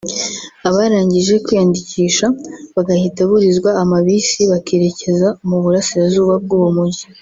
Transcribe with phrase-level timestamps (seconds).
[0.67, 2.25] abarangije kwiyandikisha
[2.75, 7.05] bagahita burizwa amabisi bakereza mu Burasirazuba bw’uwo mujyi